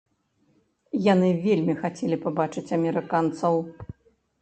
Яны 1.13 1.29
вельмі 1.45 1.77
хацелі 1.83 2.21
пабачыць 2.27 2.67
амерыканцаў? 2.81 3.65